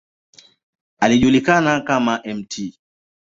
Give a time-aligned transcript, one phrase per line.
[0.99, 2.73] Alijulikana kama ""Mt.